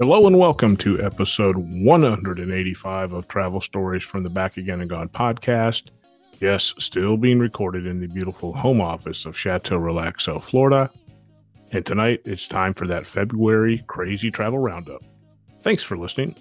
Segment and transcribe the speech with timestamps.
[0.00, 5.10] Hello and welcome to episode 185 of Travel Stories from the Back Again and Gone
[5.10, 5.90] podcast.
[6.40, 10.90] Yes, still being recorded in the beautiful home office of Chateau Relaxo, Florida.
[11.72, 15.04] And tonight it's time for that February crazy travel roundup.
[15.60, 16.34] Thanks for listening.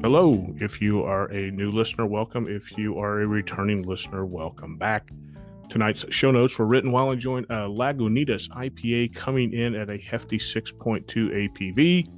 [0.00, 0.46] Hello.
[0.62, 2.48] If you are a new listener, welcome.
[2.48, 5.10] If you are a returning listener, welcome back.
[5.72, 9.96] Tonight's show notes were written while enjoying uh, a Lagunitas IPA coming in at a
[9.96, 12.10] hefty 6.2 ABV.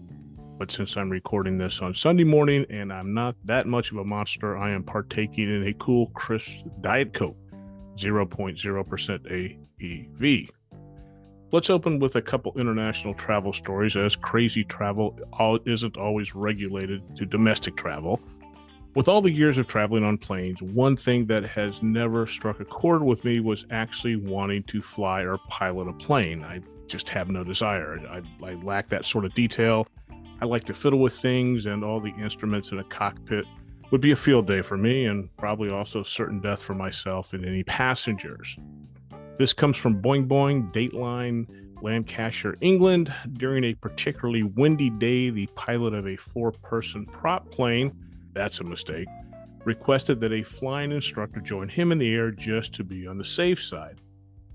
[0.58, 4.04] But since I'm recording this on Sunday morning and I'm not that much of a
[4.04, 7.36] monster, I am partaking in a cool, crisp Diet Coke,
[7.96, 10.48] 0.0% ABV.
[11.52, 15.16] Let's open with a couple international travel stories, as crazy travel
[15.64, 18.20] isn't always regulated to domestic travel.
[18.94, 22.64] With all the years of traveling on planes, one thing that has never struck a
[22.64, 26.44] chord with me was actually wanting to fly or pilot a plane.
[26.44, 27.98] I just have no desire.
[28.08, 29.88] I, I lack that sort of detail.
[30.40, 33.46] I like to fiddle with things, and all the instruments in a cockpit
[33.90, 37.44] would be a field day for me, and probably also certain death for myself and
[37.44, 38.56] any passengers.
[39.38, 41.46] This comes from Boing Boing, Dateline,
[41.82, 43.12] Lancashire, England.
[43.32, 47.92] During a particularly windy day, the pilot of a four person prop plane
[48.34, 49.08] that's a mistake,
[49.64, 53.24] requested that a flying instructor join him in the air just to be on the
[53.24, 54.00] safe side.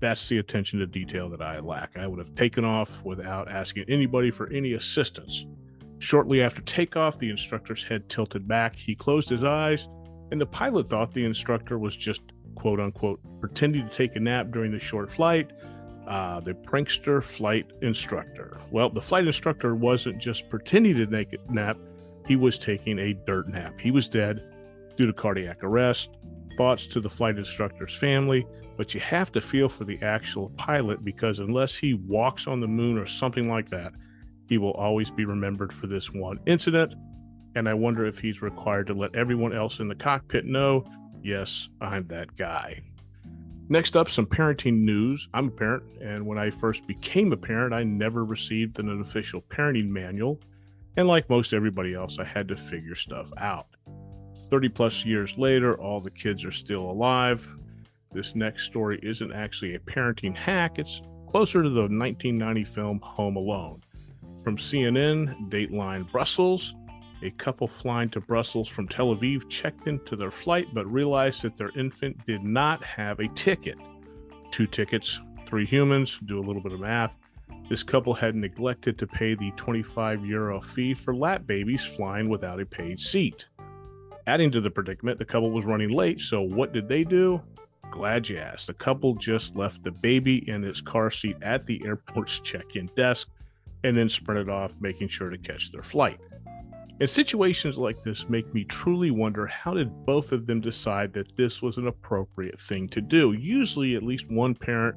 [0.00, 1.98] That's the attention to detail that I lack.
[1.98, 5.46] I would have taken off without asking anybody for any assistance.
[5.98, 8.74] Shortly after takeoff, the instructor's head tilted back.
[8.74, 9.88] He closed his eyes,
[10.30, 12.22] and the pilot thought the instructor was just
[12.54, 15.50] quote unquote pretending to take a nap during the short flight.
[16.06, 18.58] Uh, the prankster flight instructor.
[18.70, 21.76] Well, the flight instructor wasn't just pretending to take a nap,
[22.30, 23.74] he was taking a dirt nap.
[23.80, 24.40] He was dead
[24.96, 26.10] due to cardiac arrest.
[26.56, 28.46] Thoughts to the flight instructor's family,
[28.76, 32.68] but you have to feel for the actual pilot because unless he walks on the
[32.68, 33.94] moon or something like that,
[34.46, 36.94] he will always be remembered for this one incident.
[37.56, 40.84] And I wonder if he's required to let everyone else in the cockpit know,
[41.24, 42.80] yes, I'm that guy.
[43.68, 45.28] Next up, some parenting news.
[45.34, 49.42] I'm a parent, and when I first became a parent, I never received an official
[49.42, 50.40] parenting manual.
[50.96, 53.66] And like most everybody else, I had to figure stuff out.
[54.48, 57.46] 30 plus years later, all the kids are still alive.
[58.12, 63.36] This next story isn't actually a parenting hack, it's closer to the 1990 film Home
[63.36, 63.82] Alone.
[64.42, 66.74] From CNN, Dateline Brussels,
[67.22, 71.56] a couple flying to Brussels from Tel Aviv checked into their flight but realized that
[71.56, 73.78] their infant did not have a ticket.
[74.50, 77.16] Two tickets, three humans, do a little bit of math.
[77.70, 82.58] This couple had neglected to pay the 25 euro fee for lap babies flying without
[82.58, 83.46] a paid seat.
[84.26, 87.40] Adding to the predicament, the couple was running late, so what did they do?
[87.92, 88.66] Glad you asked.
[88.66, 92.90] The couple just left the baby in its car seat at the airport's check in
[92.96, 93.28] desk
[93.84, 96.18] and then sprinted off, making sure to catch their flight.
[96.98, 101.36] And situations like this make me truly wonder how did both of them decide that
[101.36, 103.32] this was an appropriate thing to do?
[103.32, 104.96] Usually, at least one parent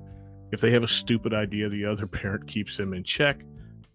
[0.54, 3.40] if they have a stupid idea, the other parent keeps them in check.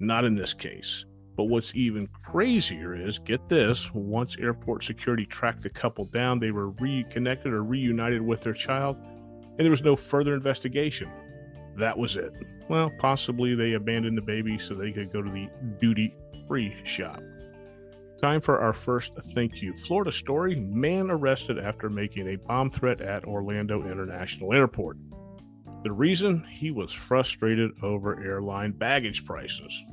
[0.00, 1.04] Not in this case.
[1.36, 6.50] But what's even crazier is get this once airport security tracked the couple down, they
[6.50, 11.08] were reconnected or reunited with their child, and there was no further investigation.
[11.76, 12.32] That was it.
[12.68, 15.48] Well, possibly they abandoned the baby so they could go to the
[15.80, 16.12] duty
[16.48, 17.22] free shop.
[18.20, 19.76] Time for our first thank you.
[19.76, 24.96] Florida story man arrested after making a bomb threat at Orlando International Airport.
[25.84, 29.84] The reason he was frustrated over airline baggage prices.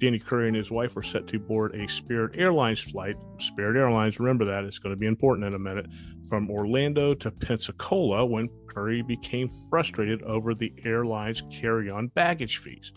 [0.00, 3.16] Danny Curry and his wife were set to board a Spirit Airlines flight.
[3.38, 5.86] Spirit Airlines, remember that, it's going to be important in a minute,
[6.28, 12.92] from Orlando to Pensacola when Curry became frustrated over the airline's carry on baggage fees.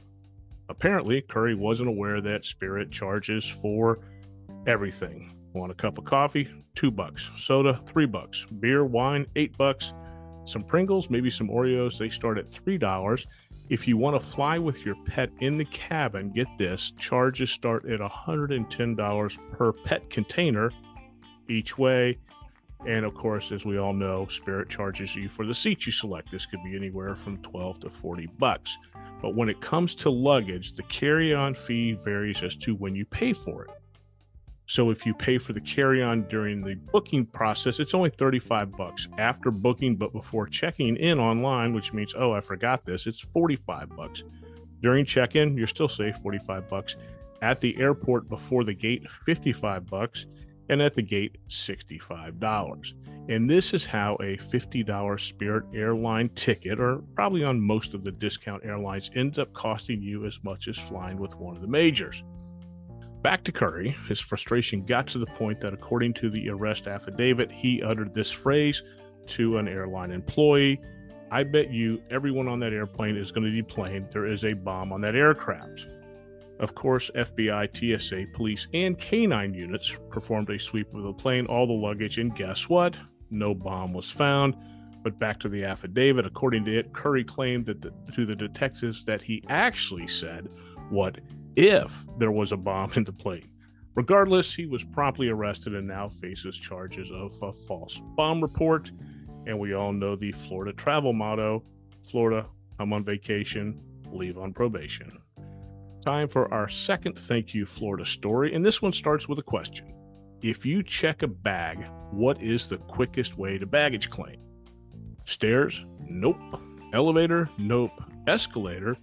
[0.69, 3.99] Apparently, Curry wasn't aware that Spirit charges for
[4.65, 5.37] everything.
[5.53, 6.49] Want a cup of coffee?
[6.73, 7.29] Two bucks.
[7.35, 7.81] Soda?
[7.85, 8.47] Three bucks.
[8.59, 9.27] Beer, wine?
[9.35, 9.93] Eight bucks
[10.45, 11.97] some Pringles, maybe some Oreos.
[11.97, 13.25] They start at $3.
[13.69, 17.85] If you want to fly with your pet in the cabin, get this charges start
[17.85, 20.71] at $110 per pet container
[21.49, 22.17] each way.
[22.85, 26.31] And of course, as we all know, Spirit charges you for the seat you select.
[26.31, 28.77] This could be anywhere from 12 to 40 bucks.
[29.21, 33.05] But when it comes to luggage, the carry on fee varies as to when you
[33.05, 33.71] pay for it.
[34.65, 39.07] So if you pay for the carry-on during the booking process, it's only 35 bucks.
[39.17, 43.89] After booking but before checking in online, which means oh, I forgot this, it's 45
[43.95, 44.23] bucks.
[44.81, 46.95] During check-in, you're still safe 45 bucks.
[47.41, 50.25] At the airport before the gate, 55 bucks.
[50.69, 52.93] and at the gate, $65.
[53.29, 58.11] And this is how a $50 Spirit airline ticket, or probably on most of the
[58.11, 62.23] discount airlines, ends up costing you as much as flying with one of the majors.
[63.23, 67.51] Back to Curry, his frustration got to the point that, according to the arrest affidavit,
[67.51, 68.83] he uttered this phrase
[69.25, 70.79] to an airline employee
[71.33, 74.53] I bet you everyone on that airplane is going to be playing there is a
[74.53, 75.87] bomb on that aircraft.
[76.59, 81.65] Of course, FBI, TSA, police, and K9 units performed a sweep of the plane, all
[81.65, 82.95] the luggage, and guess what?
[83.31, 84.55] No bomb was found.
[85.01, 89.03] But back to the affidavit, according to it, Curry claimed that the, to the detectives
[89.05, 90.47] that he actually said,
[90.91, 91.17] What
[91.55, 93.49] if there was a bomb in the plane?
[93.95, 98.91] Regardless, he was promptly arrested and now faces charges of a false bomb report
[99.45, 101.63] and we all know the Florida travel motto
[102.03, 102.45] Florida,
[102.79, 103.79] I'm on vacation,
[104.11, 105.19] leave on probation.
[106.05, 108.53] Time for our second thank you, Florida story.
[108.53, 109.93] And this one starts with a question
[110.41, 114.39] If you check a bag, what is the quickest way to baggage claim?
[115.25, 115.85] Stairs?
[116.01, 116.37] Nope.
[116.93, 117.49] Elevator?
[117.57, 117.91] Nope.
[118.27, 118.97] Escalator?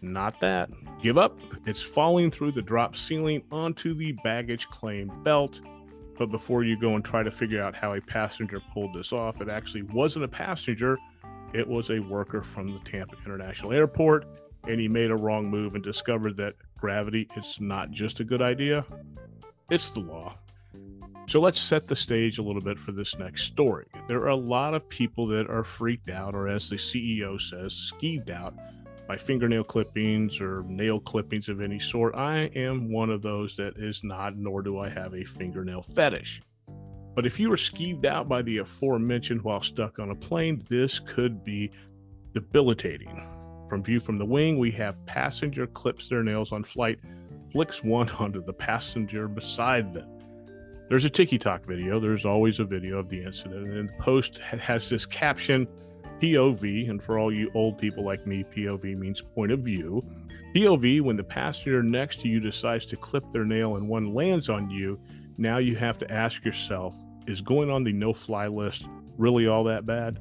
[0.00, 0.70] Not that.
[1.02, 1.38] Give up.
[1.66, 5.60] It's falling through the drop ceiling onto the baggage claim belt
[6.18, 9.40] but before you go and try to figure out how a passenger pulled this off,
[9.40, 10.98] it actually wasn't a passenger.
[11.54, 14.26] It was a worker from the Tampa International Airport.
[14.66, 18.42] And he made a wrong move and discovered that gravity is not just a good
[18.42, 18.84] idea,
[19.70, 20.36] it's the law.
[21.28, 23.86] So let's set the stage a little bit for this next story.
[24.08, 27.92] There are a lot of people that are freaked out, or as the CEO says,
[27.92, 28.54] skeeved out
[29.08, 32.14] by fingernail clippings or nail clippings of any sort.
[32.14, 36.42] I am one of those that is not, nor do I have a fingernail fetish.
[37.14, 41.00] But if you were skeeved out by the aforementioned while stuck on a plane, this
[41.00, 41.72] could be
[42.34, 43.26] debilitating.
[43.70, 47.00] From view from the wing, we have passenger clips their nails on flight,
[47.50, 50.08] flicks one onto the passenger beside them.
[50.90, 51.98] There's a TikTok video.
[51.98, 55.66] There's always a video of the incident, and the post has this caption
[56.20, 60.04] POV, and for all you old people like me, POV means point of view.
[60.54, 64.48] POV, when the passenger next to you decides to clip their nail and one lands
[64.48, 64.98] on you,
[65.36, 69.64] now you have to ask yourself, is going on the no fly list really all
[69.64, 70.18] that bad?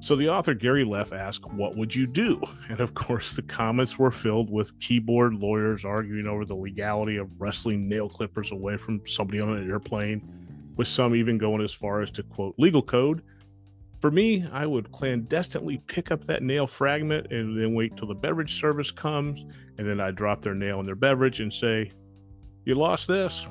[0.00, 2.40] So the author Gary Leff asked, What would you do?
[2.68, 7.30] And of course, the comments were filled with keyboard lawyers arguing over the legality of
[7.40, 10.22] wrestling nail clippers away from somebody on an airplane,
[10.76, 13.22] with some even going as far as to quote legal code
[14.00, 18.14] for me, I would clandestinely pick up that nail fragment and then wait till the
[18.14, 19.44] beverage service comes,
[19.76, 21.90] and then I drop their nail in their beverage and say,
[22.64, 23.46] You lost this.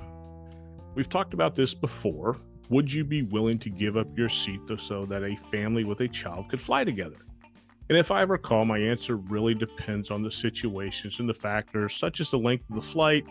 [0.95, 2.38] We've talked about this before.
[2.69, 6.07] Would you be willing to give up your seat so that a family with a
[6.07, 7.17] child could fly together?
[7.89, 12.19] And if I recall, my answer really depends on the situations and the factors, such
[12.19, 13.25] as the length of the flight.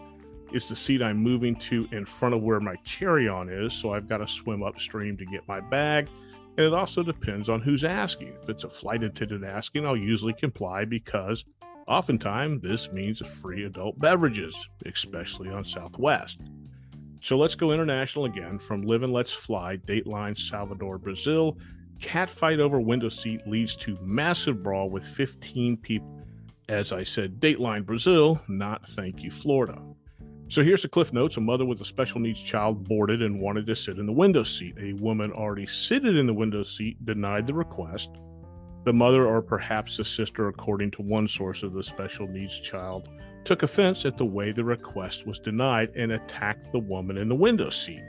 [0.52, 3.74] Is the seat I'm moving to in front of where my carry on is?
[3.74, 6.08] So I've got to swim upstream to get my bag
[6.56, 8.34] and it also depends on who's asking.
[8.42, 11.44] If it's a flight attendant asking, I'll usually comply because
[11.86, 14.56] oftentimes this means free adult beverages,
[14.86, 16.40] especially on Southwest.
[17.20, 21.58] So let's go international again from Live and Let's Fly, Dateline, Salvador, Brazil.
[22.00, 26.22] Cat fight over window seat leads to massive brawl with 15 people.
[26.68, 29.80] As I said, Dateline, Brazil, not thank you, Florida.
[30.48, 31.36] So here's the cliff notes.
[31.36, 34.44] A mother with a special needs child boarded and wanted to sit in the window
[34.44, 34.76] seat.
[34.80, 38.10] A woman already seated in the window seat denied the request.
[38.84, 43.08] The mother, or perhaps the sister, according to one source of the special needs child,
[43.44, 47.34] took offense at the way the request was denied and attacked the woman in the
[47.34, 48.02] window seat.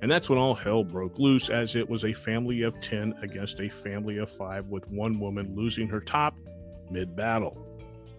[0.00, 3.60] And that's when all hell broke loose, as it was a family of 10 against
[3.60, 6.34] a family of five, with one woman losing her top
[6.90, 7.61] mid battle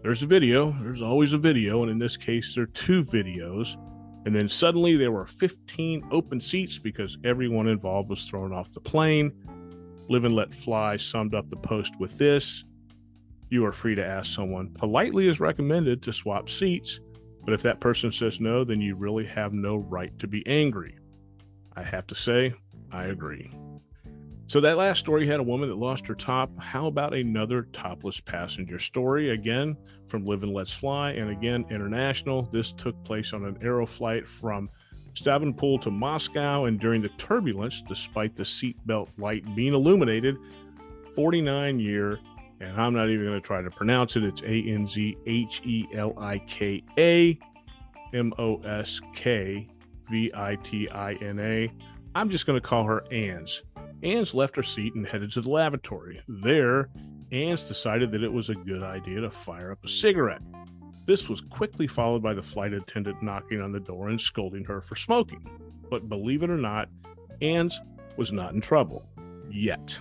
[0.04, 0.72] there's a video.
[0.82, 1.82] There's always a video.
[1.82, 3.78] And in this case, there are two videos.
[4.26, 8.82] And then suddenly there were 15 open seats because everyone involved was thrown off the
[8.82, 9.32] plane.
[10.10, 12.66] Live and Let Fly summed up the post with this
[13.50, 17.00] You are free to ask someone politely as recommended to swap seats.
[17.46, 20.98] But if that person says no, then you really have no right to be angry.
[21.76, 22.54] I have to say,
[22.92, 23.52] I agree.
[24.48, 26.52] So that last story had a woman that lost her top.
[26.60, 29.32] How about another topless passenger story?
[29.32, 32.44] Again, from Live and Let's Fly, and again, international.
[32.52, 34.70] This took place on an Aeroflot from
[35.16, 40.38] Stavropol to Moscow, and during the turbulence, despite the seatbelt light being illuminated,
[41.16, 42.20] 49 year,
[42.60, 44.24] and I'm not even going to try to pronounce it.
[44.24, 47.40] It's A N Z H E L I K A
[48.14, 49.68] M O S K
[50.12, 51.72] V I T I N A.
[52.16, 53.62] I'm just going to call her Ans
[54.04, 56.22] Ans left her seat and headed to the lavatory.
[56.28, 56.90] There,
[57.32, 60.42] Ans decided that it was a good idea to fire up a cigarette.
[61.06, 64.82] This was quickly followed by the flight attendant knocking on the door and scolding her
[64.82, 65.50] for smoking.
[65.90, 66.90] But believe it or not,
[67.42, 67.80] Anne's
[68.18, 69.06] was not in trouble
[69.50, 69.98] yet.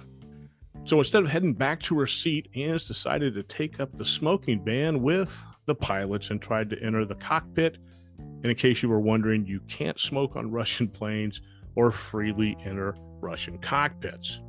[0.85, 4.65] So instead of heading back to her seat, Anne's decided to take up the smoking
[4.65, 7.79] ban with the pilots and tried to enter the cockpit.
[8.19, 11.41] And in case you were wondering, you can't smoke on Russian planes
[11.77, 14.41] or freely enter Russian cockpits.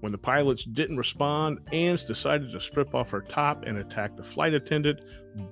[0.00, 4.24] When the pilots didn't respond, Anne's decided to strip off her top and attack the
[4.24, 5.00] flight attendant,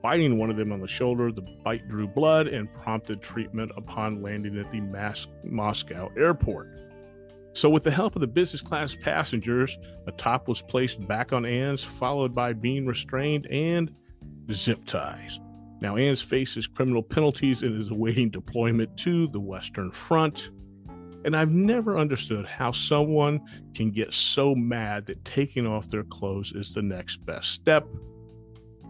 [0.02, 1.30] biting one of them on the shoulder.
[1.30, 6.68] The bite drew blood and prompted treatment upon landing at the Mas- Moscow airport.
[7.52, 11.44] So, with the help of the business class passengers, a top was placed back on
[11.44, 13.92] Anne's, followed by being restrained and
[14.52, 15.38] zip ties.
[15.80, 20.50] Now, Anne's faces criminal penalties and is awaiting deployment to the Western Front.
[21.24, 23.40] And I've never understood how someone
[23.74, 27.86] can get so mad that taking off their clothes is the next best step.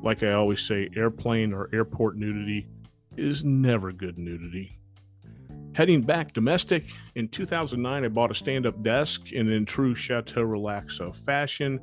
[0.03, 2.69] Like I always say, airplane or airport nudity
[3.17, 4.79] is never good nudity.
[5.73, 6.85] Heading back domestic,
[7.15, 11.81] in 2009, I bought a stand up desk, and in true Chateau Relaxo fashion,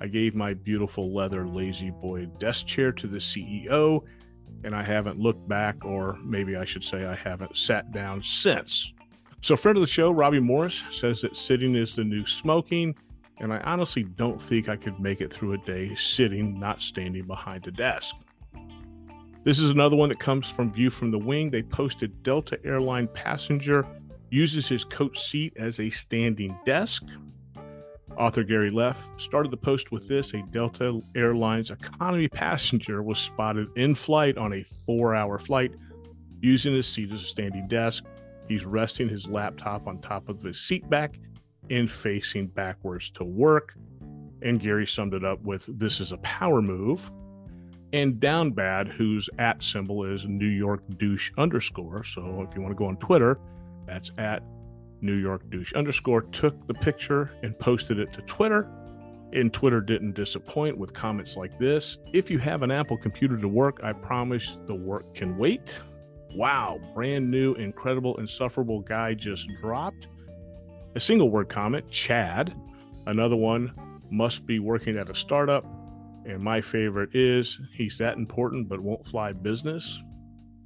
[0.00, 4.02] I gave my beautiful leather La-Z-Boy desk chair to the CEO,
[4.64, 8.92] and I haven't looked back, or maybe I should say I haven't sat down since.
[9.42, 12.96] So, friend of the show, Robbie Morris, says that sitting is the new smoking,
[13.38, 17.26] and I honestly don't think I could make it through a day sitting, not standing
[17.26, 18.16] behind a desk.
[19.44, 21.50] This is another one that comes from View from the Wing.
[21.50, 23.86] They posted Delta airline passenger
[24.30, 27.04] uses his coach seat as a standing desk.
[28.18, 33.68] Author Gary Leff started the post with this a Delta Airlines economy passenger was spotted
[33.76, 35.72] in flight on a four hour flight
[36.40, 38.04] using his seat as a standing desk.
[38.48, 41.18] He's resting his laptop on top of his seat back
[41.70, 43.74] and facing backwards to work.
[44.42, 47.10] And Gary summed it up with this is a power move.
[47.92, 52.04] And down bad whose at symbol is new york douche underscore.
[52.04, 53.38] So if you want to go on twitter
[53.86, 54.42] that's at
[55.00, 58.68] new york douche underscore took the picture and posted it to twitter.
[59.32, 61.98] And twitter didn't disappoint with comments like this.
[62.12, 65.80] If you have an apple computer to work i promise the work can wait
[66.36, 70.08] wow brand new incredible insufferable guy just dropped
[70.94, 72.54] a single word comment chad
[73.06, 73.72] another one
[74.10, 75.64] must be working at a startup
[76.26, 80.02] and my favorite is he's that important but won't fly business.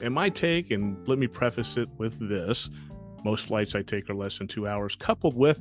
[0.00, 2.70] And my take, and let me preface it with this
[3.22, 5.60] most flights I take are less than two hours, coupled with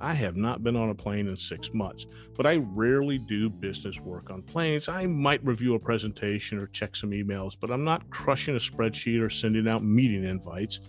[0.00, 3.98] I have not been on a plane in six months, but I rarely do business
[4.00, 4.88] work on planes.
[4.88, 9.22] I might review a presentation or check some emails, but I'm not crushing a spreadsheet
[9.22, 10.80] or sending out meeting invites.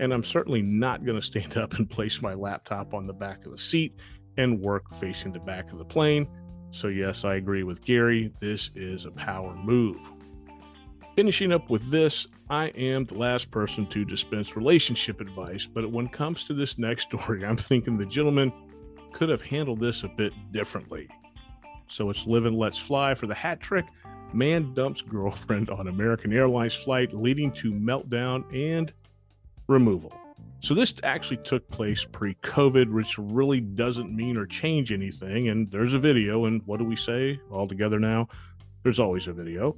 [0.00, 3.46] And I'm certainly not going to stand up and place my laptop on the back
[3.46, 3.94] of the seat
[4.36, 6.28] and work facing the back of the plane.
[6.70, 8.32] So, yes, I agree with Gary.
[8.40, 9.96] This is a power move.
[11.16, 16.06] Finishing up with this, I am the last person to dispense relationship advice, but when
[16.06, 18.52] it comes to this next story, I'm thinking the gentleman
[19.12, 21.08] could have handled this a bit differently.
[21.86, 23.86] So it's live and let's fly for the hat trick.
[24.32, 28.92] Man dumps girlfriend on American Airlines flight, leading to meltdown and
[29.68, 30.12] removal.
[30.58, 35.48] So this actually took place pre-COVID, which really doesn't mean or change anything.
[35.48, 38.26] And there's a video, and what do we say all together now?
[38.82, 39.76] There's always a video.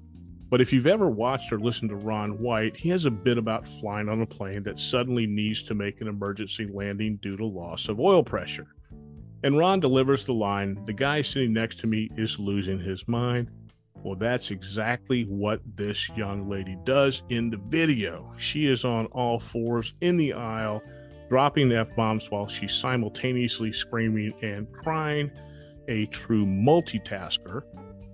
[0.48, 3.66] But if you've ever watched or listened to Ron White, he has a bit about
[3.66, 7.88] flying on a plane that suddenly needs to make an emergency landing due to loss
[7.88, 8.68] of oil pressure.
[9.42, 13.50] And Ron delivers the line The guy sitting next to me is losing his mind.
[13.96, 18.32] Well, that's exactly what this young lady does in the video.
[18.36, 20.80] She is on all fours in the aisle,
[21.28, 25.28] dropping the F bombs while she's simultaneously screaming and crying,
[25.88, 27.62] a true multitasker.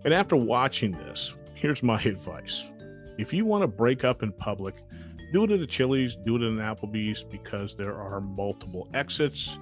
[0.07, 2.71] And after watching this, here's my advice
[3.19, 4.75] if you want to break up in public,
[5.33, 9.57] do it at a Chili's, do it at an Applebee's because there are multiple exits.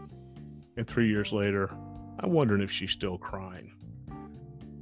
[0.78, 1.68] And three years later,
[2.20, 3.74] I'm wondering if she's still crying.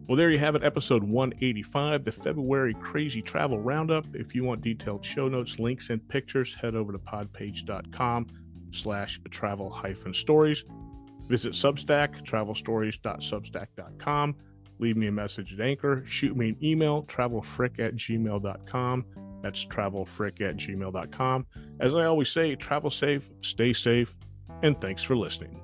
[0.06, 4.06] Well, there you have it, episode 185, the February Crazy Travel Roundup.
[4.14, 8.28] If you want detailed show notes, links, and pictures, head over to podpage.com
[8.70, 10.62] slash travel hyphen stories.
[11.26, 14.36] Visit Substack, travelstories.substack.com.
[14.78, 16.02] Leave me a message at Anchor.
[16.06, 19.04] Shoot me an email, travelfrick at gmail.com.
[19.42, 21.46] That's travelfrick at gmail.com.
[21.80, 24.16] As I always say, travel safe, stay safe,
[24.62, 25.60] and thanks for listening.